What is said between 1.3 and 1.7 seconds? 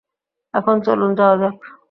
যাক।